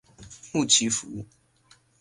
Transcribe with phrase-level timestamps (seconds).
[0.51, 1.27] 穆奇福。